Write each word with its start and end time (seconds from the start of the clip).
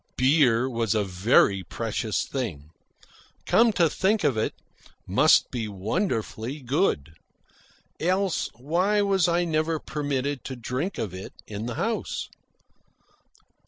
Beer 0.17 0.67
was 0.67 0.95
a 0.95 1.03
very 1.03 1.61
precious 1.61 2.25
thing. 2.25 2.71
Come 3.45 3.71
to 3.73 3.87
think 3.87 4.23
of 4.23 4.35
it, 4.35 4.55
it 4.55 4.93
must 5.05 5.51
be 5.51 5.67
wonderfully 5.67 6.59
good. 6.59 7.13
Else 7.99 8.49
why 8.57 9.03
was 9.03 9.27
I 9.27 9.45
never 9.45 9.77
permitted 9.77 10.43
to 10.45 10.55
drink 10.55 10.97
of 10.97 11.13
it 11.13 11.33
in 11.45 11.67
the 11.67 11.75
house? 11.75 12.29